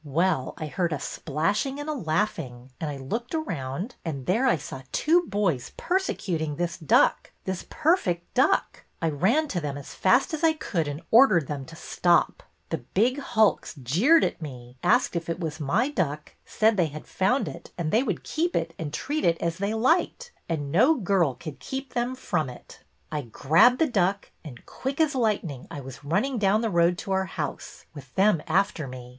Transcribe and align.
Well, 0.03 0.55
I 0.57 0.65
heard 0.65 0.93
a 0.93 0.99
splashing 0.99 1.79
and 1.79 1.87
a 1.87 1.93
laughing 1.93 2.71
and 2.81 2.89
I 2.89 2.97
looked 2.97 3.35
around, 3.35 3.97
and 4.03 4.25
there 4.25 4.47
I 4.47 4.57
saw 4.57 4.81
two 4.91 5.27
boys 5.27 5.73
persecuting 5.77 6.55
this 6.55 6.75
duck, 6.75 7.29
this 7.43 7.67
per 7.69 7.95
fect 7.95 8.23
duck. 8.33 8.83
I 8.99 9.09
ran 9.09 9.47
to 9.49 9.61
them 9.61 9.77
as 9.77 9.93
fast 9.93 10.33
as 10.33 10.43
I 10.43 10.53
could 10.53 10.87
and 10.87 11.03
ordered 11.11 11.45
them 11.45 11.65
to 11.65 11.75
stop. 11.75 12.41
The 12.69 12.79
big 12.79 13.19
hulks 13.19 13.75
jeered 13.75 14.23
at 14.23 14.41
me, 14.41 14.75
asked 14.81 15.15
if 15.15 15.29
it 15.29 15.39
was 15.39 15.59
my 15.59 15.89
duck, 15.89 16.33
said 16.45 16.77
they 16.77 16.87
had 16.87 17.05
found 17.05 17.47
it 17.47 17.69
and 17.77 17.91
they 17.91 18.01
would 18.01 18.23
keep 18.23 18.55
it 18.55 18.73
and 18.79 18.91
treat 18.91 19.23
it 19.23 19.39
as 19.39 19.59
they 19.59 19.67
EDWYNA 19.67 19.83
FROM 19.83 19.83
THE 19.83 19.85
WEST 20.07 20.31
189 20.49 20.49
liked, 20.49 20.49
and 20.49 20.71
no 20.71 20.95
girl 20.95 21.35
could 21.35 21.59
keep 21.59 21.93
them 21.93 22.15
from 22.15 22.49
it. 22.49 22.79
I 23.11 23.21
grabbed 23.21 23.77
the 23.77 23.85
duck 23.85 24.31
and, 24.43 24.65
quick 24.65 24.99
as 24.99 25.13
lightning, 25.13 25.67
I 25.69 25.79
was 25.81 26.03
running 26.03 26.39
down 26.39 26.61
the 26.61 26.71
road 26.71 26.97
to 26.97 27.11
our 27.11 27.25
house, 27.25 27.85
with 27.93 28.15
them 28.15 28.41
after 28.47 28.87
me. 28.87 29.09